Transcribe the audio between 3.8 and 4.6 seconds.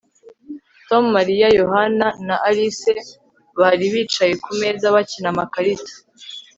bicaye ku